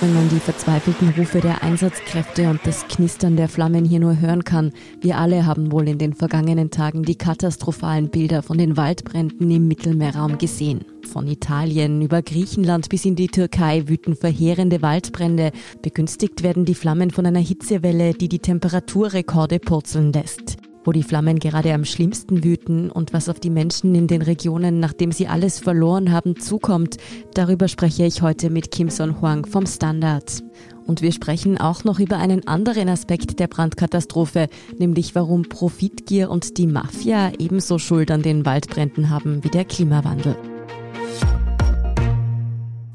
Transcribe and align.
Wenn 0.00 0.14
man 0.14 0.28
die 0.30 0.40
verzweifelten 0.40 1.10
Rufe 1.10 1.40
der 1.40 1.62
Einsatzkräfte 1.62 2.48
und 2.48 2.60
das 2.64 2.88
Knistern 2.88 3.36
der 3.36 3.48
Flammen 3.48 3.84
hier 3.84 4.00
nur 4.00 4.18
hören 4.18 4.44
kann, 4.44 4.72
wir 5.00 5.18
alle 5.18 5.44
haben 5.44 5.72
wohl 5.72 5.88
in 5.88 5.98
den 5.98 6.14
vergangenen 6.14 6.70
Tagen 6.70 7.02
die 7.02 7.16
katastrophalen 7.16 8.08
Bilder 8.08 8.42
von 8.42 8.56
den 8.56 8.78
Waldbränden 8.78 9.50
im 9.50 9.68
Mittelmeerraum 9.68 10.38
gesehen. 10.38 10.84
Von 11.12 11.26
Italien 11.26 12.00
über 12.00 12.22
Griechenland 12.22 12.88
bis 12.88 13.04
in 13.04 13.16
die 13.16 13.28
Türkei 13.28 13.88
wüten 13.88 14.16
verheerende 14.16 14.80
Waldbrände. 14.80 15.52
Begünstigt 15.82 16.42
werden 16.42 16.64
die 16.64 16.74
Flammen 16.74 17.10
von 17.10 17.26
einer 17.26 17.40
Hitzewelle, 17.40 18.14
die 18.14 18.28
die 18.28 18.38
Temperaturrekorde 18.38 19.58
purzeln 19.58 20.12
lässt 20.12 20.69
wo 20.84 20.92
die 20.92 21.02
Flammen 21.02 21.38
gerade 21.38 21.72
am 21.74 21.84
schlimmsten 21.84 22.44
wüten 22.44 22.90
und 22.90 23.12
was 23.12 23.28
auf 23.28 23.40
die 23.40 23.50
Menschen 23.50 23.94
in 23.94 24.06
den 24.06 24.22
Regionen, 24.22 24.80
nachdem 24.80 25.12
sie 25.12 25.28
alles 25.28 25.58
verloren 25.58 26.12
haben, 26.12 26.38
zukommt, 26.38 26.96
darüber 27.34 27.68
spreche 27.68 28.04
ich 28.04 28.22
heute 28.22 28.50
mit 28.50 28.70
Kim 28.70 28.90
Son 28.90 29.20
Huang 29.20 29.46
vom 29.46 29.66
Standard. 29.66 30.42
Und 30.86 31.02
wir 31.02 31.12
sprechen 31.12 31.58
auch 31.58 31.84
noch 31.84 32.00
über 32.00 32.16
einen 32.16 32.46
anderen 32.48 32.88
Aspekt 32.88 33.38
der 33.38 33.46
Brandkatastrophe, 33.46 34.48
nämlich 34.78 35.14
warum 35.14 35.42
Profitgier 35.42 36.30
und 36.30 36.58
die 36.58 36.66
Mafia 36.66 37.32
ebenso 37.38 37.78
Schuld 37.78 38.10
an 38.10 38.22
den 38.22 38.44
Waldbränden 38.44 39.10
haben 39.10 39.44
wie 39.44 39.50
der 39.50 39.64
Klimawandel. 39.64 40.36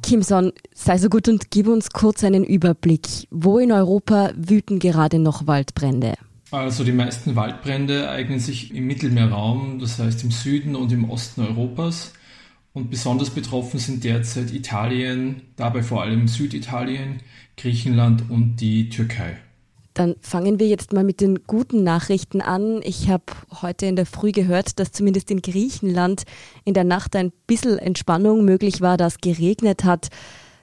Kimson, 0.05 0.51
sei 0.73 0.99
so 0.99 1.09
gut 1.09 1.27
und 1.29 1.49
gib 1.49 1.67
uns 1.67 1.89
kurz 1.89 2.23
einen 2.23 2.43
Überblick. 2.43 3.07
Wo 3.31 3.57
in 3.57 3.71
Europa 3.71 4.31
wüten 4.35 4.77
gerade 4.77 5.17
noch 5.17 5.47
Waldbrände? 5.47 6.13
Also 6.55 6.85
die 6.85 6.93
meisten 6.93 7.35
Waldbrände 7.35 8.03
ereignen 8.03 8.39
sich 8.39 8.73
im 8.73 8.87
Mittelmeerraum, 8.87 9.77
das 9.79 9.99
heißt 9.99 10.23
im 10.23 10.31
Süden 10.31 10.77
und 10.77 10.89
im 10.93 11.09
Osten 11.09 11.41
Europas. 11.41 12.13
Und 12.71 12.89
besonders 12.89 13.29
betroffen 13.29 13.77
sind 13.77 14.05
derzeit 14.05 14.53
Italien, 14.53 15.41
dabei 15.57 15.83
vor 15.83 16.01
allem 16.01 16.29
Süditalien, 16.29 17.19
Griechenland 17.57 18.29
und 18.29 18.55
die 18.57 18.89
Türkei. 18.89 19.37
Dann 19.93 20.15
fangen 20.21 20.57
wir 20.57 20.67
jetzt 20.67 20.93
mal 20.93 21.03
mit 21.03 21.19
den 21.19 21.43
guten 21.45 21.83
Nachrichten 21.83 22.39
an. 22.41 22.79
Ich 22.83 23.09
habe 23.09 23.25
heute 23.61 23.85
in 23.85 23.97
der 23.97 24.05
Früh 24.05 24.31
gehört, 24.31 24.79
dass 24.79 24.93
zumindest 24.93 25.31
in 25.31 25.41
Griechenland 25.41 26.23
in 26.63 26.73
der 26.73 26.85
Nacht 26.85 27.17
ein 27.17 27.33
bisschen 27.47 27.77
Entspannung 27.77 28.45
möglich 28.45 28.79
war, 28.79 28.95
dass 28.95 29.19
geregnet 29.19 29.83
hat. 29.83 30.07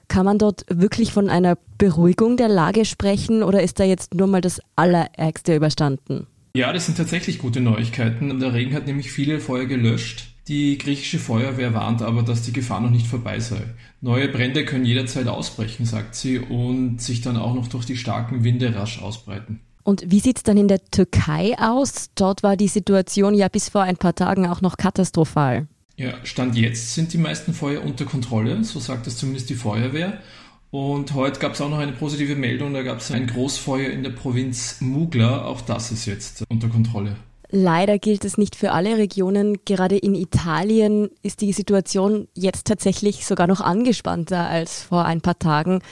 Kann 0.07 0.25
man 0.25 0.37
dort 0.37 0.65
wirklich 0.69 1.13
von 1.13 1.29
einer 1.29 1.57
Beruhigung 1.77 2.37
der 2.37 2.49
Lage 2.49 2.85
sprechen 2.85 3.43
oder 3.43 3.63
ist 3.63 3.79
da 3.79 3.83
jetzt 3.83 4.13
nur 4.13 4.27
mal 4.27 4.41
das 4.41 4.59
Allerärgste 4.75 5.55
überstanden? 5.55 6.27
Ja, 6.55 6.71
das 6.71 6.85
sind 6.85 6.97
tatsächlich 6.97 7.39
gute 7.39 7.61
Neuigkeiten. 7.61 8.39
Der 8.39 8.53
Regen 8.53 8.75
hat 8.75 8.85
nämlich 8.85 9.11
viele 9.11 9.39
Feuer 9.39 9.65
gelöscht. 9.65 10.33
Die 10.47 10.77
griechische 10.77 11.19
Feuerwehr 11.19 11.73
warnt 11.73 12.01
aber, 12.01 12.21
dass 12.21 12.41
die 12.41 12.53
Gefahr 12.53 12.81
noch 12.81 12.89
nicht 12.89 13.07
vorbei 13.07 13.39
sei. 13.39 13.61
Neue 14.01 14.27
Brände 14.27 14.65
können 14.65 14.85
jederzeit 14.85 15.27
ausbrechen, 15.27 15.85
sagt 15.85 16.15
sie, 16.15 16.37
und 16.37 17.01
sich 17.01 17.21
dann 17.21 17.37
auch 17.37 17.53
noch 17.53 17.67
durch 17.67 17.85
die 17.85 17.95
starken 17.95 18.43
Winde 18.43 18.75
rasch 18.75 19.01
ausbreiten. 19.01 19.61
Und 19.83 20.03
wie 20.11 20.19
sieht 20.19 20.37
es 20.37 20.43
dann 20.43 20.57
in 20.57 20.67
der 20.67 20.83
Türkei 20.91 21.55
aus? 21.57 22.09
Dort 22.15 22.43
war 22.43 22.55
die 22.57 22.67
Situation 22.67 23.33
ja 23.33 23.47
bis 23.47 23.69
vor 23.69 23.81
ein 23.81 23.97
paar 23.97 24.15
Tagen 24.15 24.47
auch 24.47 24.61
noch 24.61 24.77
katastrophal. 24.77 25.67
Ja, 25.95 26.13
Stand 26.23 26.55
jetzt 26.55 26.95
sind 26.95 27.13
die 27.13 27.17
meisten 27.17 27.53
Feuer 27.53 27.83
unter 27.83 28.05
Kontrolle, 28.05 28.63
so 28.63 28.79
sagt 28.79 29.05
es 29.07 29.17
zumindest 29.17 29.49
die 29.49 29.55
Feuerwehr. 29.55 30.19
Und 30.71 31.13
heute 31.13 31.39
gab 31.39 31.53
es 31.53 31.61
auch 31.61 31.69
noch 31.69 31.77
eine 31.77 31.91
positive 31.91 32.35
Meldung, 32.35 32.73
da 32.73 32.81
gab 32.81 32.97
es 32.97 33.11
ein 33.11 33.27
Großfeuer 33.27 33.91
in 33.91 34.01
der 34.01 34.09
Provinz 34.09 34.77
Mugla, 34.81 35.45
auch 35.45 35.61
das 35.61 35.91
ist 35.91 36.07
jetzt 36.07 36.43
unter 36.49 36.67
Kontrolle. 36.67 37.15
Leider 37.55 37.99
gilt 37.99 38.25
es 38.25 38.39
nicht 38.39 38.55
für 38.55 38.71
alle 38.71 38.97
Regionen. 38.97 39.59
Gerade 39.65 39.95
in 39.95 40.15
Italien 40.15 41.11
ist 41.21 41.41
die 41.41 41.53
Situation 41.53 42.27
jetzt 42.33 42.65
tatsächlich 42.65 43.27
sogar 43.27 43.45
noch 43.45 43.61
angespannter 43.61 44.49
als 44.49 44.81
vor 44.81 45.05
ein 45.05 45.21
paar 45.21 45.37
Tagen. 45.37 45.83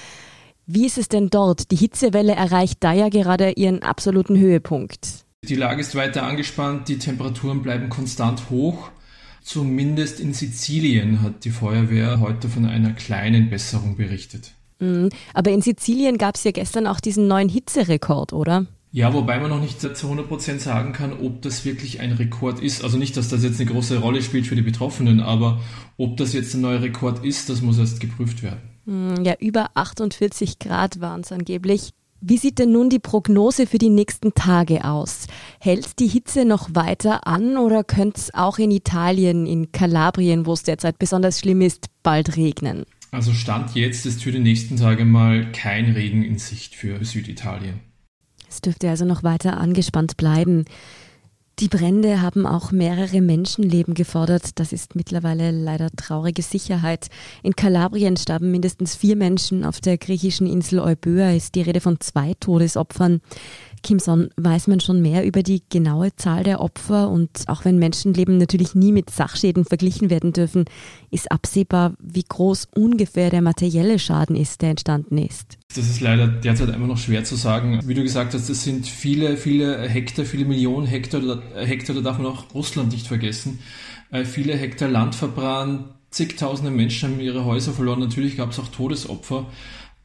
Wie 0.66 0.88
ist 0.88 0.98
es 0.98 1.08
denn 1.08 1.30
dort? 1.30 1.70
Die 1.70 1.76
Hitzewelle 1.76 2.34
erreicht 2.34 2.78
da 2.84 2.94
ja 2.94 3.10
gerade 3.10 3.52
ihren 3.52 3.84
absoluten 3.84 4.40
Höhepunkt. 4.40 5.26
Die 5.44 5.56
Lage 5.56 5.82
ist 5.82 5.94
weiter 5.94 6.24
angespannt, 6.24 6.88
die 6.88 6.98
Temperaturen 6.98 7.62
bleiben 7.62 7.90
konstant 7.90 8.50
hoch. 8.50 8.90
Zumindest 9.42 10.20
in 10.20 10.34
Sizilien 10.34 11.22
hat 11.22 11.46
die 11.46 11.50
Feuerwehr 11.50 12.20
heute 12.20 12.48
von 12.48 12.66
einer 12.66 12.94
kleinen 12.94 13.50
Besserung 13.50 13.98
berichtet. 13.98 14.52
Mhm. 14.80 15.10
Aber 15.34 15.52
in 15.52 15.62
Sizilien 15.62 16.18
gab 16.18 16.36
es 16.36 16.44
ja 16.44 16.52
gestern 16.52 16.88
auch 16.88 17.00
diesen 17.00 17.28
neuen 17.28 17.50
Hitzerekord, 17.50 18.34
oder? 18.34 18.68
Ja, 18.94 19.14
wobei 19.14 19.40
man 19.40 19.50
noch 19.50 19.62
nicht 19.62 19.80
zu 19.80 19.88
100% 19.88 20.60
sagen 20.60 20.92
kann, 20.92 21.14
ob 21.14 21.42
das 21.42 21.64
wirklich 21.64 22.02
ein 22.02 22.12
Rekord 22.12 22.60
ist. 22.60 22.84
Also 22.84 22.98
nicht, 22.98 23.16
dass 23.16 23.30
das 23.30 23.42
jetzt 23.42 23.60
eine 23.62 23.72
große 23.72 24.00
Rolle 24.00 24.22
spielt 24.22 24.48
für 24.48 24.56
die 24.56 24.62
Betroffenen, 24.62 25.22
aber 25.22 25.62
ob 25.98 26.18
das 26.18 26.34
jetzt 26.34 26.54
ein 26.54 26.62
neuer 26.62 26.82
Rekord 26.82 27.24
ist, 27.24 27.50
das 27.50 27.62
muss 27.62 27.80
erst 27.80 28.02
geprüft 28.02 28.44
werden. 28.44 28.60
Mhm, 28.86 29.24
ja, 29.24 29.36
über 29.40 29.70
48 29.76 30.60
Grad 30.60 31.00
waren 31.00 31.22
es 31.22 31.32
angeblich. 31.32 31.92
Wie 32.24 32.38
sieht 32.38 32.60
denn 32.60 32.72
nun 32.72 32.92
die 32.92 33.00
Prognose 33.00 33.66
für 33.66 33.80
die 33.80 33.90
nächsten 33.90 34.36
Tage 34.36 34.86
aus? 34.86 35.26
Hält 35.60 35.98
die 35.98 36.08
Hitze 36.08 36.46
noch 36.46 36.70
weiter 36.76 37.26
an 37.26 37.58
oder 37.58 37.84
könnte 37.84 38.22
es 38.22 38.34
auch 38.36 38.60
in 38.60 38.70
Italien, 38.70 39.48
in 39.48 39.72
Kalabrien, 39.72 40.46
wo 40.46 40.54
es 40.54 40.62
derzeit 40.62 41.00
besonders 41.00 41.40
schlimm 41.40 41.62
ist, 41.62 41.88
bald 42.04 42.38
regnen? 42.38 42.86
Also 43.10 43.34
Stand 43.34 43.74
jetzt 43.74 44.06
ist 44.06 44.22
für 44.22 44.32
die 44.32 44.40
nächsten 44.40 44.78
Tage 44.78 45.04
mal 45.04 45.52
kein 45.52 45.94
Regen 45.94 46.24
in 46.24 46.38
Sicht 46.38 46.76
für 46.76 47.04
Süditalien. 47.04 47.80
Es 48.48 48.62
dürfte 48.62 48.90
also 48.90 49.04
noch 49.06 49.24
weiter 49.24 49.58
angespannt 49.58 50.16
bleiben. 50.16 50.66
Die 51.62 51.68
Brände 51.68 52.24
haben 52.24 52.48
auch 52.48 52.72
mehrere 52.72 53.22
Menschenleben 53.22 53.94
gefordert. 53.94 54.60
Das 54.60 54.74
ist 54.74 54.96
mittlerweile 54.96 55.52
leider 55.52 55.92
traurige 55.96 56.42
Sicherheit. 56.42 57.10
In 57.44 57.56
Kalabrien 57.56 58.18
starben 58.18 58.50
mindestens 58.50 58.96
vier 58.96 59.16
Menschen. 59.16 59.64
Auf 59.64 59.80
der 59.80 60.00
griechischen 60.00 60.48
Insel 60.48 60.80
Euböa 60.80 61.34
ist 61.34 61.54
die 61.54 61.62
Rede 61.62 61.80
von 61.80 62.00
zwei 62.00 62.34
Todesopfern. 62.40 63.22
Kimson, 63.82 64.30
weiß 64.38 64.68
man 64.68 64.80
schon 64.80 65.02
mehr 65.02 65.26
über 65.26 65.44
die 65.44 65.64
genaue 65.70 66.16
Zahl 66.16 66.44
der 66.44 66.62
Opfer 66.62 67.10
und 67.10 67.30
auch 67.48 67.66
wenn 67.66 67.80
Menschenleben 67.80 68.38
natürlich 68.38 68.76
nie 68.76 68.92
mit 68.92 69.10
Sachschäden 69.10 69.66
verglichen 69.66 70.10
werden 70.10 70.34
dürfen, 70.34 70.66
ist 71.10 71.32
absehbar, 71.32 71.94
wie 72.00 72.24
groß 72.24 72.70
ungefähr 72.76 73.30
der 73.30 73.42
materielle 73.42 74.00
Schaden 74.00 74.36
ist, 74.36 74.62
der 74.62 74.72
entstanden 74.72 75.18
ist. 75.18 75.58
Das 75.76 75.90
ist 75.90 76.02
leider 76.02 76.28
derzeit 76.28 76.70
immer 76.70 76.88
noch 76.88 76.98
schwer 76.98 77.24
zu 77.24 77.36
sagen. 77.36 77.80
Wie 77.86 77.94
du 77.94 78.04
gesagt 78.04 78.34
hast, 78.34 78.50
das 78.50 78.64
sind 78.64 78.88
viele, 78.88 79.38
viele 79.38 79.88
Hektar, 79.88 80.26
viele 80.26 80.46
Millionen 80.46 80.88
Hektar, 80.88 81.22
Hektar, 81.56 81.96
da 81.96 82.02
darf 82.02 82.18
man 82.18 82.28
auch 82.28 82.54
Russland 82.54 82.92
nicht 82.92 83.08
vergessen. 83.08 83.60
Äh, 84.12 84.26
viele 84.26 84.56
Hektar 84.56 84.90
Land 84.90 85.16
verbrannt, 85.16 85.86
zigtausende 86.12 86.72
Menschen 86.72 87.12
haben 87.12 87.20
ihre 87.20 87.46
Häuser 87.46 87.72
verloren. 87.72 88.02
Natürlich 88.02 88.38
gab 88.38 88.52
es 88.52 88.60
auch 88.60 88.68
Todesopfer. 88.68 89.48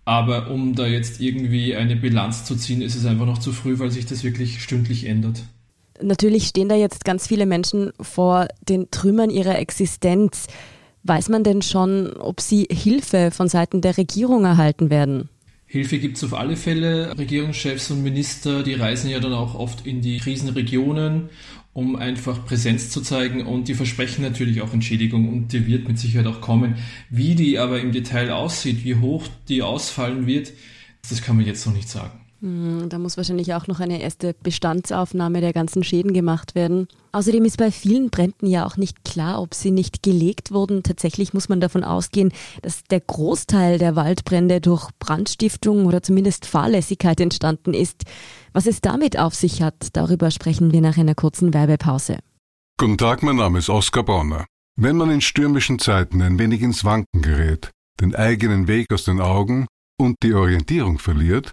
Aber 0.06 0.50
um 0.50 0.76
da 0.76 0.86
jetzt 0.86 1.20
irgendwie 1.20 1.74
eine 1.74 1.96
Bilanz 1.96 2.44
zu 2.44 2.54
ziehen, 2.54 2.80
ist 2.80 2.94
es 2.94 3.04
einfach 3.06 3.26
noch 3.26 3.38
zu 3.38 3.52
früh, 3.52 3.80
weil 3.80 3.90
sich 3.90 4.06
das 4.06 4.22
wirklich 4.22 4.62
stündlich 4.62 5.04
ändert. 5.04 5.42
Natürlich 6.00 6.46
stehen 6.46 6.68
da 6.68 6.76
jetzt 6.76 7.04
ganz 7.04 7.26
viele 7.26 7.44
Menschen 7.44 7.92
vor 8.00 8.46
den 8.68 8.90
Trümmern 8.92 9.30
ihrer 9.30 9.58
Existenz. 9.58 10.46
Weiß 11.02 11.28
man 11.28 11.42
denn 11.42 11.60
schon, 11.60 12.12
ob 12.18 12.40
sie 12.40 12.68
Hilfe 12.70 13.32
von 13.32 13.48
Seiten 13.48 13.80
der 13.80 13.98
Regierung 13.98 14.44
erhalten 14.44 14.90
werden? 14.90 15.28
Hilfe 15.66 15.98
gibt 15.98 16.18
es 16.18 16.24
auf 16.24 16.34
alle 16.34 16.56
Fälle. 16.56 17.18
Regierungschefs 17.18 17.90
und 17.90 18.04
Minister, 18.04 18.62
die 18.62 18.74
reisen 18.74 19.10
ja 19.10 19.18
dann 19.18 19.32
auch 19.32 19.56
oft 19.56 19.86
in 19.86 20.02
die 20.02 20.18
Krisenregionen 20.18 21.30
um 21.76 21.94
einfach 21.94 22.46
Präsenz 22.46 22.88
zu 22.88 23.02
zeigen 23.02 23.44
und 23.44 23.68
die 23.68 23.74
versprechen 23.74 24.22
natürlich 24.22 24.62
auch 24.62 24.72
Entschädigung 24.72 25.28
und 25.28 25.52
die 25.52 25.66
wird 25.66 25.86
mit 25.86 25.98
Sicherheit 25.98 26.26
auch 26.26 26.40
kommen. 26.40 26.76
Wie 27.10 27.34
die 27.34 27.58
aber 27.58 27.80
im 27.80 27.92
Detail 27.92 28.30
aussieht, 28.30 28.82
wie 28.82 28.94
hoch 28.94 29.28
die 29.48 29.60
ausfallen 29.60 30.26
wird, 30.26 30.54
das 31.06 31.20
kann 31.20 31.36
man 31.36 31.44
jetzt 31.44 31.66
noch 31.66 31.74
nicht 31.74 31.90
sagen. 31.90 32.25
Hm, 32.40 32.88
da 32.90 32.98
muss 32.98 33.16
wahrscheinlich 33.16 33.54
auch 33.54 33.66
noch 33.66 33.80
eine 33.80 34.00
erste 34.00 34.34
Bestandsaufnahme 34.42 35.40
der 35.40 35.52
ganzen 35.52 35.82
Schäden 35.82 36.12
gemacht 36.12 36.54
werden. 36.54 36.86
Außerdem 37.12 37.46
ist 37.46 37.56
bei 37.56 37.70
vielen 37.70 38.10
Bränden 38.10 38.46
ja 38.46 38.66
auch 38.66 38.76
nicht 38.76 39.04
klar, 39.04 39.40
ob 39.40 39.54
sie 39.54 39.70
nicht 39.70 40.02
gelegt 40.02 40.50
wurden. 40.50 40.82
Tatsächlich 40.82 41.32
muss 41.32 41.48
man 41.48 41.60
davon 41.60 41.82
ausgehen, 41.82 42.32
dass 42.60 42.84
der 42.84 43.00
Großteil 43.00 43.78
der 43.78 43.96
Waldbrände 43.96 44.60
durch 44.60 44.90
Brandstiftung 44.98 45.86
oder 45.86 46.02
zumindest 46.02 46.44
Fahrlässigkeit 46.44 47.20
entstanden 47.20 47.72
ist. 47.72 48.02
Was 48.52 48.66
es 48.66 48.82
damit 48.82 49.18
auf 49.18 49.34
sich 49.34 49.62
hat, 49.62 49.88
darüber 49.94 50.30
sprechen 50.30 50.72
wir 50.72 50.82
nach 50.82 50.98
einer 50.98 51.14
kurzen 51.14 51.54
Werbepause. 51.54 52.18
Guten 52.78 52.98
Tag, 52.98 53.22
mein 53.22 53.36
Name 53.36 53.60
ist 53.60 53.70
Oskar 53.70 54.04
Bonner. 54.04 54.44
Wenn 54.78 54.96
man 54.96 55.10
in 55.10 55.22
stürmischen 55.22 55.78
Zeiten 55.78 56.20
ein 56.20 56.38
wenig 56.38 56.60
ins 56.60 56.84
Wanken 56.84 57.22
gerät, 57.22 57.70
den 57.98 58.14
eigenen 58.14 58.68
Weg 58.68 58.92
aus 58.92 59.04
den 59.04 59.22
Augen 59.22 59.66
und 59.98 60.16
die 60.22 60.34
Orientierung 60.34 60.98
verliert, 60.98 61.52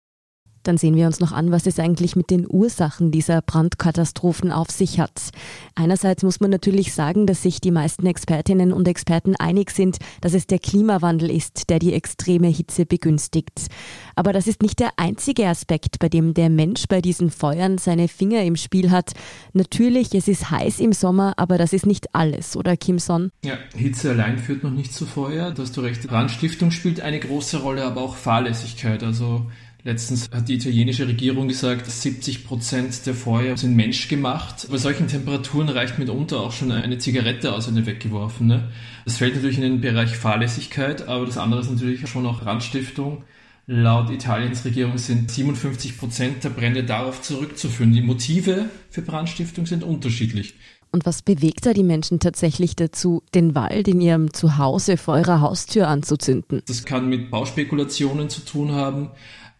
Dann 0.63 0.77
sehen 0.77 0.95
wir 0.95 1.07
uns 1.07 1.19
noch 1.19 1.31
an, 1.31 1.51
was 1.51 1.65
es 1.65 1.79
eigentlich 1.79 2.15
mit 2.15 2.29
den 2.29 2.45
Ursachen 2.49 3.11
dieser 3.11 3.41
Brandkatastrophen 3.41 4.51
auf 4.51 4.69
sich 4.69 4.99
hat. 4.99 5.31
Einerseits 5.75 6.23
muss 6.23 6.39
man 6.39 6.51
natürlich 6.51 6.93
sagen, 6.93 7.25
dass 7.25 7.41
sich 7.41 7.61
die 7.61 7.71
meisten 7.71 8.05
Expertinnen 8.05 8.73
und 8.73 8.87
Experten 8.87 9.35
einig 9.35 9.71
sind, 9.71 9.97
dass 10.21 10.33
es 10.33 10.47
der 10.47 10.59
Klimawandel 10.59 11.31
ist, 11.31 11.69
der 11.69 11.79
die 11.79 11.93
extreme 11.93 12.47
Hitze 12.47 12.85
begünstigt. 12.85 13.67
Aber 14.15 14.33
das 14.33 14.47
ist 14.47 14.61
nicht 14.61 14.79
der 14.79 14.91
einzige 14.97 15.47
Aspekt, 15.47 15.99
bei 15.99 16.09
dem 16.09 16.33
der 16.33 16.49
Mensch 16.49 16.87
bei 16.87 17.01
diesen 17.01 17.31
Feuern 17.31 17.77
seine 17.77 18.07
Finger 18.07 18.43
im 18.43 18.55
Spiel 18.55 18.91
hat. 18.91 19.11
Natürlich, 19.53 20.13
es 20.13 20.27
ist 20.27 20.51
heiß 20.51 20.79
im 20.79 20.93
Sommer, 20.93 21.33
aber 21.37 21.57
das 21.57 21.73
ist 21.73 21.85
nicht 21.85 22.13
alles, 22.13 22.55
oder 22.55 22.77
Kimson? 22.77 23.31
Ja, 23.43 23.57
Hitze 23.75 24.11
allein 24.11 24.37
führt 24.37 24.63
noch 24.63 24.71
nicht 24.71 24.93
zu 24.93 25.05
Feuer. 25.05 25.51
Da 25.51 25.63
hast 25.63 25.75
du 25.77 25.81
recht. 25.81 26.07
Brandstiftung 26.07 26.71
spielt 26.71 27.01
eine 27.01 27.19
große 27.19 27.61
Rolle, 27.61 27.83
aber 27.83 28.01
auch 28.01 28.15
Fahrlässigkeit. 28.15 29.03
Also 29.03 29.49
Letztens 29.83 30.29
hat 30.31 30.47
die 30.47 30.55
italienische 30.55 31.07
Regierung 31.07 31.47
gesagt, 31.47 31.89
70 31.89 32.45
Prozent 32.45 33.05
der 33.07 33.15
Feuer 33.15 33.57
sind 33.57 33.75
menschgemacht. 33.75 34.67
Bei 34.69 34.77
solchen 34.77 35.07
Temperaturen 35.07 35.69
reicht 35.69 35.97
mitunter 35.97 36.41
auch 36.41 36.51
schon 36.51 36.71
eine 36.71 36.99
Zigarette 36.99 37.51
aus 37.53 37.67
einer 37.67 37.87
weggeworfene. 37.87 38.69
Das 39.05 39.17
fällt 39.17 39.35
natürlich 39.35 39.57
in 39.57 39.63
den 39.63 39.81
Bereich 39.81 40.15
Fahrlässigkeit, 40.15 41.07
aber 41.07 41.25
das 41.25 41.39
andere 41.39 41.61
ist 41.61 41.71
natürlich 41.71 42.07
schon 42.07 42.27
auch 42.27 42.41
Brandstiftung. 42.41 43.23
Laut 43.65 44.11
Italiens 44.11 44.65
Regierung 44.65 44.97
sind 44.99 45.31
57 45.31 45.97
Prozent 45.97 46.43
der 46.43 46.49
Brände 46.49 46.83
darauf 46.83 47.21
zurückzuführen. 47.21 47.93
Die 47.93 48.01
Motive 48.01 48.65
für 48.89 49.01
Brandstiftung 49.01 49.65
sind 49.65 49.83
unterschiedlich. 49.83 50.55
Und 50.93 51.05
was 51.05 51.21
bewegt 51.21 51.65
da 51.65 51.73
die 51.73 51.83
Menschen 51.83 52.19
tatsächlich 52.19 52.75
dazu, 52.75 53.23
den 53.33 53.55
Wald 53.55 53.87
in 53.87 54.01
ihrem 54.01 54.33
Zuhause 54.33 54.97
vor 54.97 55.17
ihrer 55.17 55.39
Haustür 55.39 55.87
anzuzünden? 55.87 56.61
Das 56.67 56.83
kann 56.83 57.07
mit 57.07 57.31
Bauspekulationen 57.31 58.29
zu 58.29 58.41
tun 58.41 58.73
haben, 58.73 59.09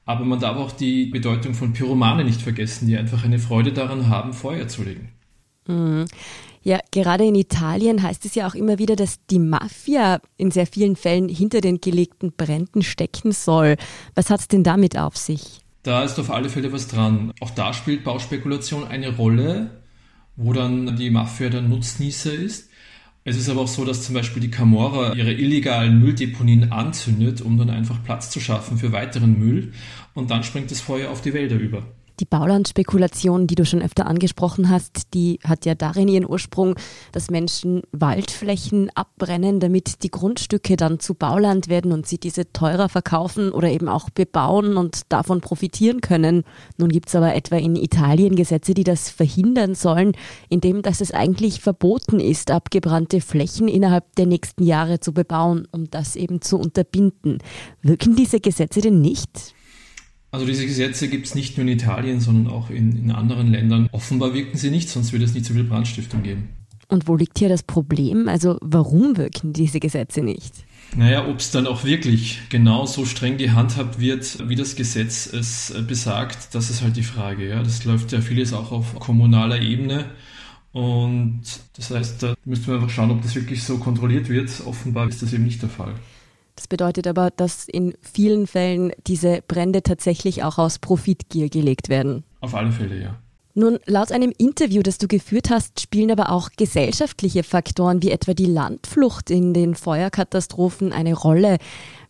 aber 0.06 0.26
man 0.26 0.40
darf 0.40 0.58
auch 0.58 0.72
die 0.72 1.06
Bedeutung 1.06 1.54
von 1.54 1.74
Pyromane 1.74 2.24
nicht 2.24 2.42
vergessen, 2.42 2.88
die 2.88 2.98
einfach 2.98 3.24
eine 3.24 3.40
Freude 3.40 3.72
daran 3.72 4.10
haben, 4.10 4.34
Feuer 4.34 4.68
zu 4.68 4.84
legen. 4.84 5.10
Mhm. 5.68 6.06
Ja, 6.64 6.80
gerade 6.92 7.26
in 7.26 7.36
Italien 7.36 8.04
heißt 8.04 8.26
es 8.26 8.36
ja 8.36 8.48
auch 8.48 8.54
immer 8.54 8.78
wieder, 8.78 8.96
dass 8.96 9.26
die 9.32 9.40
Mafia 9.40 10.22
in 10.38 10.52
sehr 10.52 10.68
vielen 10.68 10.96
Fällen 10.96 11.28
hinter 11.28 11.60
den 11.60 11.82
gelegten 11.82 12.34
Bränden 12.34 12.84
stecken 12.84 13.32
soll. 13.32 13.78
Was 14.14 14.30
hat 14.30 14.42
es 14.42 14.48
denn 14.48 14.64
damit 14.64 14.98
auf 14.98 15.18
sich? 15.18 15.62
Da 15.82 16.04
ist 16.04 16.20
auf 16.20 16.30
alle 16.30 16.50
Fälle 16.50 16.72
was 16.72 16.88
dran. 16.88 17.34
Auch 17.40 17.50
da 17.50 17.74
spielt 17.74 18.04
Bauspekulation 18.04 18.88
eine 18.88 19.16
Rolle, 19.16 19.82
wo 20.36 20.54
dann 20.54 20.96
die 20.98 21.10
Mafia 21.10 21.50
der 21.50 21.64
Nutznießer 21.64 22.34
ist. 22.34 22.70
Es 23.24 23.38
ist 23.38 23.50
aber 23.50 23.62
auch 23.62 23.68
so, 23.68 23.86
dass 23.86 24.04
zum 24.04 24.16
Beispiel 24.16 24.42
die 24.42 24.50
Camorra 24.50 25.14
ihre 25.14 25.32
illegalen 25.32 26.00
Mülldeponien 26.00 26.72
anzündet, 26.72 27.42
um 27.42 27.58
dann 27.58 27.70
einfach 27.70 28.04
Platz 28.04 28.32
zu 28.32 28.40
schaffen 28.40 28.80
für 28.80 28.92
weiteren 28.92 29.38
Müll. 29.38 29.74
Und 30.16 30.32
dann 30.32 30.44
springt 30.44 30.72
das 30.72 30.82
Feuer 30.82 31.12
auf 31.12 31.22
die 31.22 31.34
Wälder 31.34 31.58
über. 31.58 31.84
Die 32.22 32.26
Baulandspekulation, 32.26 33.48
die 33.48 33.56
du 33.56 33.66
schon 33.66 33.82
öfter 33.82 34.06
angesprochen 34.06 34.70
hast, 34.70 35.16
die 35.16 35.40
hat 35.44 35.66
ja 35.66 35.74
darin 35.74 36.08
ihren 36.08 36.30
Ursprung, 36.30 36.76
dass 37.12 37.32
Menschen 37.32 37.82
Waldflächen 37.92 38.92
abbrennen, 38.94 39.60
damit 39.60 40.04
die 40.04 40.12
Grundstücke 40.12 40.78
dann 40.78 41.00
zu 41.00 41.16
Bauland 41.16 41.68
werden 41.68 41.92
und 41.92 42.06
sie 42.06 42.20
diese 42.20 42.54
teurer 42.54 42.90
verkaufen 42.90 43.52
oder 43.52 43.70
eben 43.70 43.90
auch 43.90 44.12
bebauen 44.12 44.78
und 44.78 45.02
davon 45.10 45.42
profitieren 45.42 46.02
können. 46.02 46.44
Nun 46.78 46.90
gibt 46.90 47.10
es 47.10 47.16
aber 47.16 47.34
etwa 47.34 47.56
in 47.56 47.76
Italien 47.76 48.36
Gesetze, 48.36 48.76
die 48.76 48.84
das 48.84 49.10
verhindern 49.10 49.74
sollen, 49.74 50.12
indem 50.48 50.84
dass 50.84 51.02
es 51.02 51.12
eigentlich 51.12 51.60
verboten 51.60 52.20
ist, 52.20 52.52
abgebrannte 52.52 53.20
Flächen 53.20 53.68
innerhalb 53.68 54.16
der 54.16 54.28
nächsten 54.28 54.62
Jahre 54.64 55.00
zu 55.00 55.12
bebauen, 55.12 55.68
um 55.72 55.90
das 55.90 56.16
eben 56.16 56.40
zu 56.40 56.60
unterbinden. 56.60 57.40
Wirken 57.82 58.16
diese 58.16 58.40
Gesetze 58.40 58.80
denn 58.82 59.02
nicht? 59.02 59.56
Also 60.32 60.46
diese 60.46 60.66
Gesetze 60.66 61.10
gibt 61.10 61.28
es 61.28 61.36
nicht 61.36 61.58
nur 61.58 61.68
in 61.68 61.74
Italien, 61.74 62.22
sondern 62.22 62.52
auch 62.52 62.70
in, 62.70 62.96
in 62.96 63.12
anderen 63.12 63.52
Ländern. 63.52 63.90
Offenbar 63.92 64.34
wirken 64.34 64.58
sie 64.58 64.72
nicht, 64.72 64.90
sonst 64.90 65.12
würde 65.12 65.26
es 65.26 65.34
nicht 65.34 65.46
so 65.46 65.54
viel 65.54 65.66
Brandstiftung 65.66 66.24
geben. 66.24 66.50
Und 66.88 67.08
wo 67.08 67.16
liegt 67.16 67.40
hier 67.40 67.50
das 67.50 67.64
Problem? 67.64 68.28
Also 68.28 68.58
warum 68.62 69.18
wirken 69.18 69.54
diese 69.54 69.80
Gesetze 69.80 70.22
nicht? 70.22 70.54
Naja, 70.96 71.26
ob 71.28 71.40
es 71.40 71.52
dann 71.52 71.68
auch 71.68 71.86
wirklich 71.86 72.40
genau 72.50 72.86
so 72.86 73.06
streng 73.06 73.38
gehandhabt 73.38 74.00
wird, 74.00 74.50
wie 74.50 74.56
das 74.56 74.76
Gesetz 74.76 75.26
es 75.32 75.74
besagt, 75.88 76.54
das 76.54 76.70
ist 76.70 76.82
halt 76.82 76.98
die 76.98 77.04
Frage. 77.04 77.48
Ja, 77.48 77.64
das 77.64 77.86
läuft 77.86 78.12
ja 78.12 78.20
vieles 78.20 78.52
auch 78.52 78.72
auf 78.74 78.96
kommunaler 79.00 79.62
Ebene. 79.62 80.06
Und 80.74 81.44
das 81.76 81.92
heißt, 81.92 82.24
da 82.24 82.36
müsste 82.46 82.72
man 82.72 82.82
einfach 82.82 82.94
schauen, 82.94 83.12
ob 83.12 83.22
das 83.22 83.36
wirklich 83.36 83.64
so 83.64 83.78
kontrolliert 83.78 84.30
wird. 84.30 84.50
Offenbar 84.66 85.08
ist 85.08 85.22
das 85.22 85.34
eben 85.34 85.46
nicht 85.46 85.62
der 85.62 85.70
Fall. 85.70 85.96
Das 86.62 86.68
bedeutet 86.68 87.08
aber, 87.08 87.32
dass 87.32 87.68
in 87.68 87.96
vielen 88.02 88.46
Fällen 88.46 88.92
diese 89.08 89.42
Brände 89.48 89.82
tatsächlich 89.82 90.44
auch 90.44 90.60
aus 90.60 90.78
Profitgier 90.78 91.50
gelegt 91.50 91.90
werden. 91.90 92.24
Auf 92.40 92.54
alle 92.54 92.72
Fälle, 92.72 93.02
ja. 93.02 93.20
Nun, 93.56 93.80
laut 93.88 94.12
einem 94.12 94.32
Interview, 94.38 94.84
das 94.84 95.00
du 95.00 95.08
geführt 95.08 95.50
hast, 95.50 95.82
spielen 95.82 96.12
aber 96.12 96.32
auch 96.32 96.52
gesellschaftliche 96.56 97.42
Faktoren 97.42 98.04
wie 98.04 98.12
etwa 98.12 98.36
die 98.36 98.46
Landflucht 98.46 99.32
in 99.32 99.56
den 99.56 99.74
Feuerkatastrophen 99.74 100.94
eine 100.94 101.16
Rolle. 101.16 101.58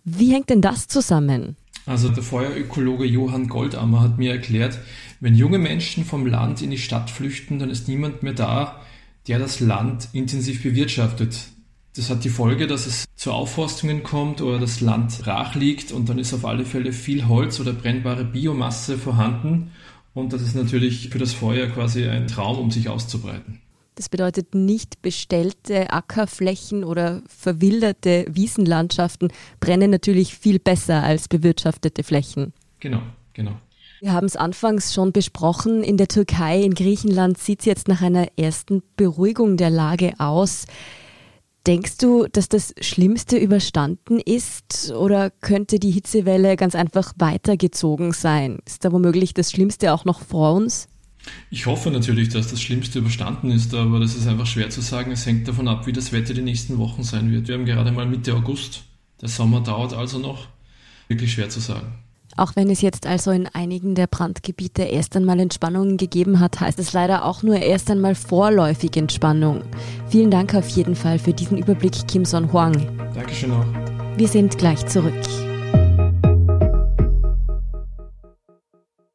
Wie 0.03 0.33
hängt 0.33 0.49
denn 0.49 0.61
das 0.61 0.89
zusammen? 0.89 1.55
Also 1.85 2.09
der 2.09 2.21
Feuerökologe 2.21 3.05
Johann 3.05 3.47
Goldammer 3.47 4.01
hat 4.01 4.17
mir 4.17 4.33
erklärt, 4.33 4.77
wenn 5.21 5.33
junge 5.33 5.59
Menschen 5.59 6.03
vom 6.03 6.25
Land 6.25 6.61
in 6.61 6.71
die 6.71 6.77
Stadt 6.77 7.09
flüchten, 7.09 7.57
dann 7.57 7.69
ist 7.69 7.87
niemand 7.87 8.21
mehr 8.21 8.33
da, 8.33 8.81
der 9.29 9.39
das 9.39 9.61
Land 9.61 10.09
intensiv 10.11 10.61
bewirtschaftet. 10.61 11.37
Das 11.95 12.09
hat 12.09 12.23
die 12.23 12.29
Folge, 12.29 12.67
dass 12.67 12.85
es 12.85 13.05
zu 13.15 13.33
Aufforstungen 13.33 14.01
kommt 14.03 14.41
oder 14.41 14.59
das 14.59 14.79
Land 14.79 15.19
brach 15.19 15.55
liegt 15.55 15.91
und 15.91 16.07
dann 16.07 16.19
ist 16.19 16.33
auf 16.33 16.45
alle 16.45 16.63
Fälle 16.63 16.93
viel 16.93 17.27
Holz 17.27 17.59
oder 17.59 17.73
brennbare 17.73 18.23
Biomasse 18.23 18.97
vorhanden 18.97 19.71
und 20.13 20.33
das 20.33 20.41
ist 20.41 20.55
natürlich 20.55 21.09
für 21.09 21.19
das 21.19 21.33
Feuer 21.33 21.67
quasi 21.67 22.07
ein 22.07 22.27
Traum, 22.27 22.59
um 22.59 22.71
sich 22.71 22.89
auszubreiten. 22.89 23.61
Das 23.95 24.07
bedeutet 24.07 24.55
nicht 24.55 25.01
bestellte 25.01 25.91
Ackerflächen 25.91 26.83
oder 26.83 27.21
verwilderte 27.27 28.25
Wiesenlandschaften 28.29 29.31
brennen 29.59 29.91
natürlich 29.91 30.35
viel 30.37 30.59
besser 30.59 31.03
als 31.03 31.27
bewirtschaftete 31.27 32.03
Flächen. 32.03 32.53
Genau, 32.79 33.01
genau. 33.33 33.57
Wir 33.99 34.13
haben 34.13 34.25
es 34.25 34.35
anfangs 34.35 34.93
schon 34.93 35.11
besprochen. 35.11 35.83
In 35.83 35.97
der 35.97 36.07
Türkei, 36.07 36.61
in 36.61 36.73
Griechenland 36.73 37.37
sieht 37.37 37.59
es 37.59 37.65
jetzt 37.65 37.87
nach 37.87 38.01
einer 38.01 38.29
ersten 38.37 38.81
Beruhigung 38.97 39.57
der 39.57 39.69
Lage 39.69 40.13
aus. 40.17 40.65
Denkst 41.67 41.97
du, 41.97 42.25
dass 42.25 42.49
das 42.49 42.73
Schlimmste 42.81 43.37
überstanden 43.37 44.19
ist 44.19 44.91
oder 44.91 45.29
könnte 45.29 45.77
die 45.77 45.91
Hitzewelle 45.91 46.55
ganz 46.55 46.73
einfach 46.73 47.13
weitergezogen 47.17 48.13
sein? 48.13 48.59
Ist 48.65 48.83
da 48.83 48.91
womöglich 48.91 49.35
das 49.35 49.51
Schlimmste 49.51 49.93
auch 49.93 50.03
noch 50.03 50.21
vor 50.21 50.53
uns? 50.53 50.87
Ich 51.51 51.67
hoffe 51.67 51.91
natürlich, 51.91 52.29
dass 52.29 52.47
das 52.47 52.61
Schlimmste 52.61 52.97
überstanden 52.97 53.51
ist, 53.51 53.75
aber 53.75 53.99
das 53.99 54.15
ist 54.15 54.25
einfach 54.25 54.47
schwer 54.47 54.71
zu 54.71 54.81
sagen. 54.81 55.11
Es 55.11 55.27
hängt 55.27 55.47
davon 55.47 55.67
ab, 55.67 55.85
wie 55.85 55.93
das 55.93 56.11
Wetter 56.11 56.33
die 56.33 56.41
nächsten 56.41 56.79
Wochen 56.79 57.03
sein 57.03 57.31
wird. 57.31 57.47
Wir 57.47 57.55
haben 57.55 57.65
gerade 57.65 57.91
mal 57.91 58.07
Mitte 58.07 58.33
August. 58.33 58.83
Der 59.21 59.29
Sommer 59.29 59.61
dauert 59.61 59.93
also 59.93 60.17
noch. 60.17 60.47
Wirklich 61.09 61.33
schwer 61.33 61.49
zu 61.49 61.59
sagen. 61.59 61.93
Auch 62.37 62.55
wenn 62.55 62.69
es 62.69 62.81
jetzt 62.81 63.05
also 63.05 63.31
in 63.31 63.47
einigen 63.47 63.95
der 63.95 64.07
Brandgebiete 64.07 64.83
erst 64.83 65.15
einmal 65.15 65.39
Entspannungen 65.39 65.97
gegeben 65.97 66.39
hat, 66.39 66.59
heißt 66.59 66.79
es 66.79 66.93
leider 66.93 67.25
auch 67.25 67.43
nur 67.43 67.57
erst 67.57 67.91
einmal 67.91 68.15
vorläufig 68.15 68.95
Entspannung. 68.97 69.63
Vielen 70.07 70.31
Dank 70.31 70.55
auf 70.55 70.67
jeden 70.69 70.95
Fall 70.95 71.19
für 71.19 71.33
diesen 71.33 71.57
Überblick, 71.57 72.07
Kim 72.07 72.25
Son 72.25 72.51
Huang. 72.51 72.87
Dankeschön 73.13 73.51
auch. 73.51 73.65
Wir 74.17 74.27
sind 74.27 74.57
gleich 74.57 74.85
zurück. 74.87 75.13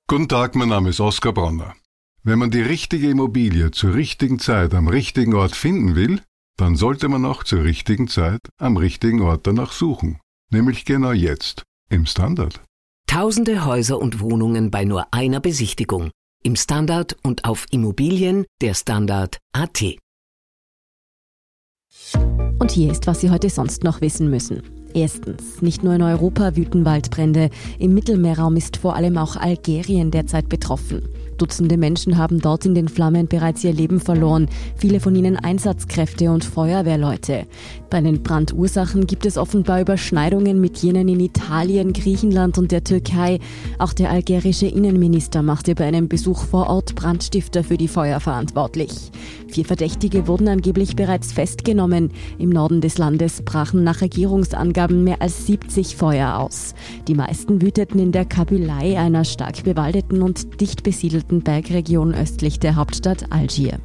Guten 0.08 0.28
Tag, 0.28 0.54
mein 0.54 0.68
Name 0.68 0.90
ist 0.90 1.00
Oskar 1.00 1.32
Bronner. 1.32 1.74
Wenn 2.22 2.38
man 2.38 2.50
die 2.50 2.62
richtige 2.62 3.10
Immobilie 3.10 3.70
zur 3.70 3.94
richtigen 3.94 4.38
Zeit 4.38 4.74
am 4.74 4.88
richtigen 4.88 5.34
Ort 5.34 5.54
finden 5.54 5.94
will, 5.94 6.20
dann 6.56 6.76
sollte 6.76 7.08
man 7.08 7.24
auch 7.24 7.44
zur 7.44 7.64
richtigen 7.64 8.08
Zeit 8.08 8.40
am 8.58 8.76
richtigen 8.76 9.20
Ort 9.22 9.46
danach 9.46 9.72
suchen. 9.72 10.18
Nämlich 10.50 10.84
genau 10.84 11.12
jetzt, 11.12 11.64
im 11.88 12.06
Standard. 12.06 12.60
Tausende 13.06 13.64
Häuser 13.64 14.00
und 14.00 14.20
Wohnungen 14.20 14.70
bei 14.70 14.84
nur 14.84 15.06
einer 15.12 15.40
Besichtigung. 15.40 16.10
Im 16.42 16.56
Standard 16.56 17.16
und 17.22 17.44
auf 17.44 17.66
Immobilien 17.70 18.44
der 18.60 18.74
Standard 18.74 19.38
AT. 19.52 19.96
Und 22.58 22.70
hier 22.70 22.90
ist, 22.90 23.06
was 23.06 23.20
Sie 23.20 23.30
heute 23.30 23.48
sonst 23.48 23.84
noch 23.84 24.00
wissen 24.00 24.28
müssen. 24.28 24.62
Erstens, 24.92 25.62
nicht 25.62 25.84
nur 25.84 25.94
in 25.94 26.02
Europa 26.02 26.56
wüten 26.56 26.84
Waldbrände, 26.84 27.50
im 27.78 27.94
Mittelmeerraum 27.94 28.56
ist 28.56 28.76
vor 28.78 28.96
allem 28.96 29.18
auch 29.18 29.36
Algerien 29.36 30.10
derzeit 30.10 30.48
betroffen. 30.48 31.08
Dutzende 31.38 31.76
Menschen 31.76 32.16
haben 32.16 32.40
dort 32.40 32.64
in 32.64 32.74
den 32.74 32.88
Flammen 32.88 33.28
bereits 33.28 33.62
ihr 33.62 33.72
Leben 33.72 34.00
verloren, 34.00 34.48
viele 34.76 35.00
von 35.00 35.14
ihnen 35.14 35.36
Einsatzkräfte 35.36 36.30
und 36.30 36.44
Feuerwehrleute. 36.44 37.46
Bei 37.90 38.00
den 38.00 38.22
Brandursachen 38.22 39.06
gibt 39.06 39.26
es 39.26 39.36
offenbar 39.36 39.80
Überschneidungen 39.80 40.60
mit 40.60 40.78
jenen 40.78 41.08
in 41.08 41.20
Italien, 41.20 41.92
Griechenland 41.92 42.58
und 42.58 42.72
der 42.72 42.84
Türkei. 42.84 43.38
Auch 43.78 43.92
der 43.92 44.10
algerische 44.10 44.66
Innenminister 44.66 45.42
machte 45.42 45.74
bei 45.74 45.84
einem 45.84 46.08
Besuch 46.08 46.44
vor 46.44 46.68
Ort 46.68 46.94
Brandstifter 46.94 47.62
für 47.64 47.76
die 47.76 47.88
Feuer 47.88 48.20
verantwortlich. 48.20 48.92
Vier 49.48 49.64
Verdächtige 49.64 50.26
wurden 50.26 50.48
angeblich 50.48 50.96
bereits 50.96 51.32
festgenommen. 51.32 52.10
Im 52.38 52.50
Norden 52.50 52.80
des 52.80 52.98
Landes 52.98 53.42
brachen 53.42 53.84
nach 53.84 54.00
Regierungsangaben 54.00 55.04
mehr 55.04 55.22
als 55.22 55.46
70 55.46 55.96
Feuer 55.96 56.38
aus. 56.38 56.74
Die 57.08 57.14
meisten 57.14 57.62
wüteten 57.62 57.98
in 57.98 58.12
der 58.12 58.24
Kabylei, 58.24 58.98
einer 58.98 59.24
stark 59.24 59.62
bewaldeten 59.64 60.22
und 60.22 60.60
dicht 60.60 60.82
besiedelten 60.82 61.25
Bergregion 61.28 62.14
östlich 62.14 62.60
der 62.60 62.76
Hauptstadt 62.76 63.32
Algier. 63.32 63.78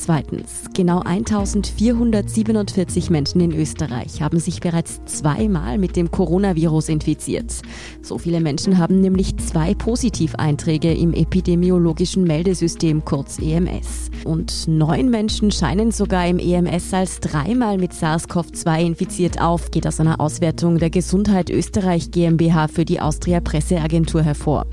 Zweitens, 0.00 0.64
genau 0.72 1.00
1447 1.00 3.10
Menschen 3.10 3.42
in 3.42 3.52
Österreich 3.52 4.22
haben 4.22 4.38
sich 4.38 4.60
bereits 4.60 5.04
zweimal 5.04 5.76
mit 5.76 5.94
dem 5.94 6.10
Coronavirus 6.10 6.88
infiziert. 6.88 7.60
So 8.00 8.16
viele 8.16 8.40
Menschen 8.40 8.78
haben 8.78 9.02
nämlich 9.02 9.36
zwei 9.36 9.74
Positiveinträge 9.74 10.94
im 10.94 11.12
epidemiologischen 11.12 12.24
Meldesystem 12.24 13.04
kurz 13.04 13.38
EMS. 13.40 14.10
Und 14.24 14.68
neun 14.68 15.10
Menschen 15.10 15.50
scheinen 15.50 15.90
sogar 15.90 16.26
im 16.26 16.38
EMS 16.38 16.94
als 16.94 17.20
dreimal 17.20 17.76
mit 17.76 17.92
SARS-CoV-2 17.92 18.80
infiziert 18.80 19.38
auf, 19.38 19.70
geht 19.70 19.86
aus 19.86 20.00
einer 20.00 20.18
Auswertung 20.18 20.78
der 20.78 20.88
Gesundheit 20.88 21.50
Österreich 21.50 22.10
GmbH 22.10 22.68
für 22.68 22.86
die 22.86 23.00
Austria 23.00 23.40
Presseagentur 23.40 24.22
hervor. 24.22 24.64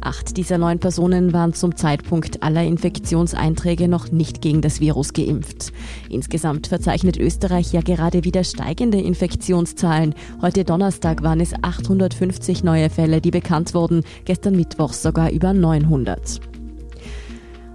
Acht 0.00 0.36
dieser 0.36 0.58
neun 0.58 0.80
Personen 0.80 1.32
waren 1.32 1.54
zum 1.54 1.76
Zeitpunkt 1.76 2.42
aller 2.42 2.64
Infektionseinträge 2.64 3.86
noch 3.86 4.10
nicht 4.10 4.40
gegen 4.40 4.60
das 4.60 4.71
Virus 4.80 5.12
geimpft. 5.12 5.72
Insgesamt 6.08 6.66
verzeichnet 6.66 7.16
Österreich 7.16 7.72
ja 7.72 7.80
gerade 7.80 8.24
wieder 8.24 8.44
steigende 8.44 9.00
Infektionszahlen. 9.00 10.14
Heute 10.40 10.64
Donnerstag 10.64 11.22
waren 11.22 11.40
es 11.40 11.52
850 11.60 12.64
neue 12.64 12.90
Fälle, 12.90 13.20
die 13.20 13.30
bekannt 13.30 13.74
wurden, 13.74 14.02
gestern 14.24 14.56
Mittwoch 14.56 14.92
sogar 14.92 15.30
über 15.30 15.52
900. 15.52 16.40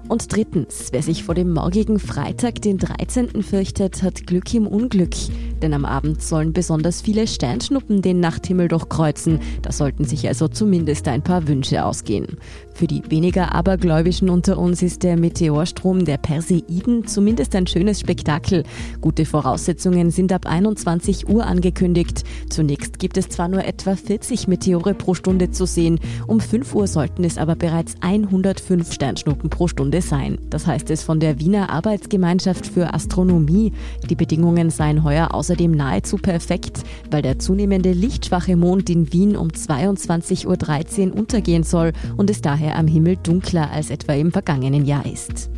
Und 0.08 0.34
drittens, 0.34 0.90
wer 0.92 1.04
sich 1.04 1.24
vor 1.26 1.36
dem 1.36 1.54
morgigen 1.54 2.00
Freitag, 2.00 2.62
den 2.62 2.78
13. 2.78 3.44
fürchtet, 3.44 4.04
hat 4.04 4.26
Glück 4.26 4.54
im 4.54 4.66
Unglück. 4.66 5.14
Denn 5.62 5.74
am 5.74 5.86
Abend 5.86 6.22
sollen 6.22 6.54
besonders 6.54 7.02
viele 7.02 7.28
Sternschnuppen 7.28 8.02
den 8.02 8.20
Nachthimmel 8.20 8.68
durchkreuzen. 8.68 9.40
Da 9.62 9.72
sollten 9.72 10.06
sich 10.06 10.28
also 10.28 10.48
zumindest 10.48 11.08
ein 11.08 11.22
paar 11.22 11.48
Wünsche 11.48 11.84
ausgehen. 11.84 12.38
Für 12.74 12.86
die 12.86 13.02
weniger 13.10 13.56
Abergläubischen 13.56 14.30
unter 14.30 14.60
uns 14.60 14.84
ist 14.84 15.02
der 15.02 15.18
Meteorstrom 15.18 16.06
der 16.06 16.18
Perseiden 16.18 17.08
zumindest 17.08 17.56
ein 17.56 17.66
schönes 17.66 18.00
Spektakel. 18.00 18.64
Gute 19.02 19.26
Voraussetzungen 19.26 20.12
sind 20.12 20.32
ab 20.32 20.46
21 20.46 21.28
Uhr 21.28 21.46
angekündigt. 21.46 22.24
Zunächst 22.50 23.00
gibt 23.00 23.18
es 23.18 23.30
zwar 23.30 23.48
nur 23.48 23.66
etwa 23.66 23.96
40 23.96 24.48
Meteore 24.48 24.94
pro 24.94 25.16
Stunde 25.16 25.50
zu 25.50 25.66
sehen, 25.66 26.00
um 26.28 26.40
5 26.40 26.76
Uhr 26.76 26.86
sollten 26.86 27.24
es 27.24 27.40
aber 27.40 27.56
bereits 27.56 27.96
105 28.02 28.94
Sternschnuppen 28.94 29.50
pro 29.50 29.68
Stunde 29.68 30.02
sein. 30.02 30.38
Das 30.52 30.68
heißt 30.68 30.92
es 30.92 31.02
von 31.02 31.20
der 31.20 31.40
Wiener 31.40 31.72
Arbeitsgemeinschaft 31.72 32.68
für 32.68 32.94
Astronomie. 32.94 33.74
Die 34.08 34.16
Bedingungen 34.16 34.70
seien 34.70 35.04
heuer 35.04 35.34
außerdem 35.48 35.72
nahezu 35.72 36.18
perfekt, 36.18 36.84
weil 37.10 37.22
der 37.22 37.40
zunehmende 37.40 37.94
lichtschwache 37.94 38.58
Mond 38.58 38.90
in 38.90 39.14
Wien 39.14 39.38
um 39.38 39.48
22.13 39.48 41.12
Uhr 41.12 41.16
untergehen 41.16 41.64
soll 41.64 41.94
und 42.18 42.30
es 42.30 42.42
daher 42.42 42.76
am 42.76 42.88
Himmel 42.88 43.16
dunkler 43.16 43.72
als 43.72 43.90
etwa 43.90 44.12
im 44.14 44.34
vergangenen 44.34 44.86
Jahr 44.86 45.06
ist. 45.06 45.50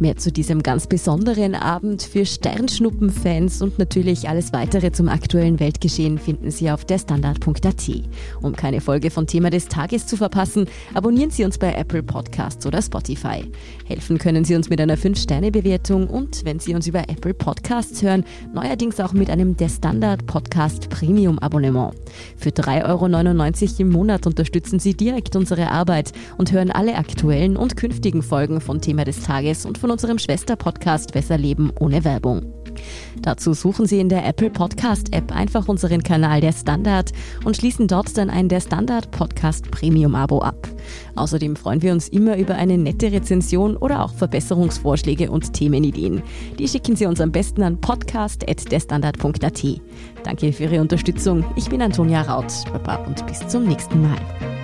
Mehr 0.00 0.16
zu 0.16 0.32
diesem 0.32 0.62
ganz 0.62 0.88
besonderen 0.88 1.54
Abend 1.54 2.02
für 2.02 2.26
Sternschnuppenfans 2.26 3.62
und 3.62 3.78
natürlich 3.78 4.28
alles 4.28 4.52
weitere 4.52 4.90
zum 4.90 5.08
aktuellen 5.08 5.60
Weltgeschehen 5.60 6.18
finden 6.18 6.50
Sie 6.50 6.68
auf 6.70 6.84
derstandard.at. 6.84 7.90
Um 8.42 8.56
keine 8.56 8.80
Folge 8.80 9.10
von 9.10 9.28
Thema 9.28 9.50
des 9.50 9.68
Tages 9.68 10.08
zu 10.08 10.16
verpassen, 10.16 10.66
abonnieren 10.94 11.30
Sie 11.30 11.44
uns 11.44 11.58
bei 11.58 11.72
Apple 11.74 12.02
Podcasts 12.02 12.66
oder 12.66 12.82
Spotify. 12.82 13.44
Helfen 13.86 14.18
können 14.18 14.44
Sie 14.44 14.56
uns 14.56 14.68
mit 14.68 14.80
einer 14.80 14.96
5-Sterne-Bewertung 14.96 16.08
und, 16.08 16.44
wenn 16.44 16.58
Sie 16.58 16.74
uns 16.74 16.88
über 16.88 17.08
Apple 17.08 17.34
Podcasts 17.34 18.02
hören, 18.02 18.24
neuerdings 18.52 18.98
auch 18.98 19.12
mit 19.12 19.30
einem 19.30 19.56
Der 19.56 19.68
Standard 19.68 20.26
Podcast 20.26 20.88
Premium 20.90 21.38
Abonnement. 21.38 21.94
Für 22.36 22.50
3,99 22.50 22.84
Euro 22.84 23.82
im 23.82 23.90
Monat 23.90 24.26
unterstützen 24.26 24.80
Sie 24.80 24.94
direkt 24.94 25.36
unsere 25.36 25.70
Arbeit 25.70 26.12
und 26.36 26.50
hören 26.50 26.72
alle 26.72 26.96
aktuellen 26.96 27.56
und 27.56 27.76
künftigen 27.76 28.22
Folgen 28.22 28.60
von 28.60 28.80
Thema 28.80 29.04
des 29.04 29.22
Tages 29.22 29.64
und 29.64 29.83
von 29.84 29.90
unserem 29.90 30.18
Schwesterpodcast 30.18 31.12
Besser 31.12 31.36
Leben 31.36 31.70
ohne 31.78 32.04
Werbung. 32.04 32.54
Dazu 33.20 33.52
suchen 33.52 33.84
Sie 33.84 34.00
in 34.00 34.08
der 34.08 34.24
Apple 34.24 34.48
Podcast 34.48 35.12
App 35.12 35.30
einfach 35.30 35.68
unseren 35.68 36.02
Kanal 36.02 36.40
Der 36.40 36.52
Standard 36.52 37.12
und 37.44 37.58
schließen 37.58 37.86
dort 37.86 38.16
dann 38.16 38.30
ein 38.30 38.48
Der 38.48 38.62
Standard 38.62 39.10
Podcast 39.10 39.70
Premium 39.70 40.14
Abo 40.14 40.38
ab. 40.38 40.66
Außerdem 41.16 41.54
freuen 41.54 41.82
wir 41.82 41.92
uns 41.92 42.08
immer 42.08 42.38
über 42.38 42.54
eine 42.54 42.78
nette 42.78 43.12
Rezension 43.12 43.76
oder 43.76 44.02
auch 44.02 44.14
Verbesserungsvorschläge 44.14 45.30
und 45.30 45.52
Themenideen. 45.52 46.22
Die 46.58 46.66
schicken 46.66 46.96
Sie 46.96 47.04
uns 47.04 47.20
am 47.20 47.30
besten 47.30 47.62
an 47.62 47.78
podcast.derstandard.at. 47.78 49.64
Danke 50.22 50.54
für 50.54 50.62
Ihre 50.62 50.80
Unterstützung. 50.80 51.44
Ich 51.56 51.68
bin 51.68 51.82
Antonia 51.82 52.22
Raut. 52.22 52.54
Baba 52.72 53.04
und 53.04 53.26
bis 53.26 53.46
zum 53.48 53.64
nächsten 53.64 54.00
Mal. 54.00 54.63